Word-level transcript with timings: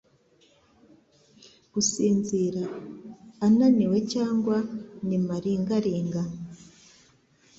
Gusinzira. 1.73 2.61
Ananiwe 3.45 3.97
cyangwa 4.13 4.57
ni 5.07 5.17
malingaringa 5.25 6.23